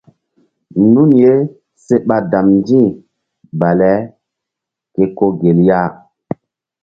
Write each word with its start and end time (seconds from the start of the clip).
Nun 0.93 1.09
ye 1.21 1.33
se 1.83 1.95
ɓa 2.07 2.17
damndi̧ 2.31 2.83
bale 3.59 3.91
ke 4.93 5.03
ko 5.17 5.25
gel 5.39 5.59
ya. 5.67 5.81